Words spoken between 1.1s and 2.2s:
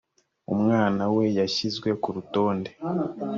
we yashyizwe ku